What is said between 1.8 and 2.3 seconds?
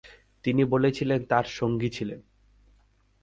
ছিলেন"।